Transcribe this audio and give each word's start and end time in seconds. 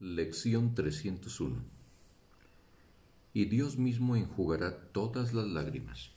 Lección 0.00 0.76
301 0.76 1.56
Y 3.34 3.46
Dios 3.46 3.78
mismo 3.78 4.14
enjugará 4.14 4.92
todas 4.92 5.34
las 5.34 5.48
lágrimas. 5.48 6.12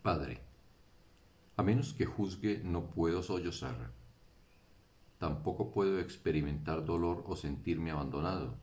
Padre, 0.00 0.40
a 1.58 1.62
menos 1.62 1.92
que 1.92 2.06
juzgue 2.06 2.62
no 2.64 2.88
puedo 2.88 3.22
sollozar. 3.22 3.92
Tampoco 5.18 5.72
puedo 5.72 6.00
experimentar 6.00 6.86
dolor 6.86 7.22
o 7.26 7.36
sentirme 7.36 7.90
abandonado, 7.90 8.56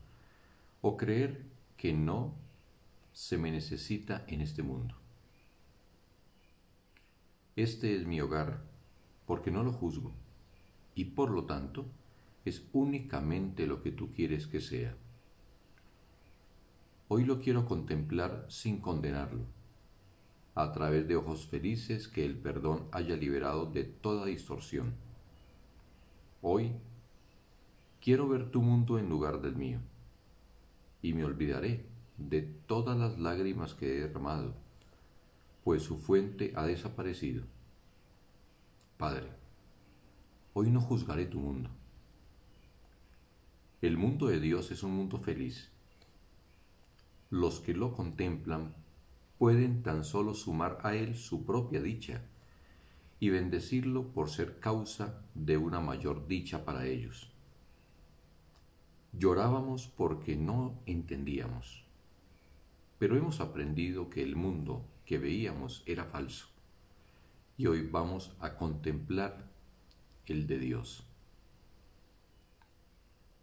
o 0.80 0.96
creer 0.96 1.44
que 1.76 1.92
no 1.92 2.34
se 3.12 3.38
me 3.38 3.52
necesita 3.52 4.24
en 4.26 4.40
este 4.40 4.64
mundo. 4.64 4.96
Este 7.54 7.94
es 7.94 8.04
mi 8.04 8.20
hogar, 8.20 8.64
porque 9.26 9.52
no 9.52 9.62
lo 9.62 9.72
juzgo, 9.72 10.12
y 10.96 11.04
por 11.04 11.30
lo 11.30 11.44
tanto, 11.44 11.86
es 12.48 12.66
únicamente 12.72 13.66
lo 13.66 13.82
que 13.82 13.92
tú 13.92 14.10
quieres 14.12 14.46
que 14.46 14.60
sea. 14.60 14.96
Hoy 17.08 17.24
lo 17.24 17.38
quiero 17.38 17.66
contemplar 17.66 18.46
sin 18.48 18.80
condenarlo, 18.80 19.44
a 20.54 20.72
través 20.72 21.06
de 21.06 21.16
ojos 21.16 21.46
felices 21.46 22.08
que 22.08 22.24
el 22.24 22.36
perdón 22.38 22.88
haya 22.92 23.16
liberado 23.16 23.66
de 23.66 23.84
toda 23.84 24.26
distorsión. 24.26 24.94
Hoy 26.42 26.72
quiero 28.00 28.28
ver 28.28 28.50
tu 28.50 28.62
mundo 28.62 28.98
en 28.98 29.08
lugar 29.08 29.40
del 29.40 29.56
mío, 29.56 29.80
y 31.00 31.12
me 31.12 31.24
olvidaré 31.24 31.86
de 32.16 32.42
todas 32.42 32.98
las 32.98 33.18
lágrimas 33.18 33.74
que 33.74 33.86
he 33.86 34.00
derramado, 34.00 34.54
pues 35.64 35.82
su 35.82 35.96
fuente 35.96 36.52
ha 36.56 36.66
desaparecido. 36.66 37.44
Padre, 38.96 39.28
hoy 40.54 40.70
no 40.70 40.80
juzgaré 40.80 41.26
tu 41.26 41.38
mundo 41.40 41.70
el 43.80 43.96
mundo 43.96 44.26
de 44.26 44.40
Dios 44.40 44.72
es 44.72 44.82
un 44.82 44.90
mundo 44.90 45.18
feliz. 45.18 45.70
Los 47.30 47.60
que 47.60 47.74
lo 47.74 47.92
contemplan 47.92 48.74
pueden 49.38 49.84
tan 49.84 50.02
solo 50.02 50.34
sumar 50.34 50.80
a 50.82 50.96
él 50.96 51.14
su 51.16 51.44
propia 51.44 51.80
dicha 51.80 52.22
y 53.20 53.30
bendecirlo 53.30 54.08
por 54.08 54.30
ser 54.30 54.58
causa 54.58 55.22
de 55.34 55.58
una 55.58 55.78
mayor 55.78 56.26
dicha 56.26 56.64
para 56.64 56.86
ellos. 56.86 57.30
Llorábamos 59.12 59.86
porque 59.86 60.36
no 60.36 60.80
entendíamos, 60.86 61.84
pero 62.98 63.16
hemos 63.16 63.38
aprendido 63.40 64.10
que 64.10 64.24
el 64.24 64.34
mundo 64.34 64.84
que 65.06 65.18
veíamos 65.18 65.84
era 65.86 66.04
falso 66.04 66.48
y 67.56 67.66
hoy 67.66 67.82
vamos 67.82 68.32
a 68.40 68.56
contemplar 68.56 69.48
el 70.26 70.48
de 70.48 70.58
Dios. 70.58 71.07